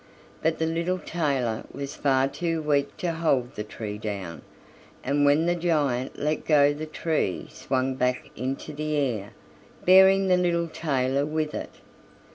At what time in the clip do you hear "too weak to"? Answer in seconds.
2.27-3.13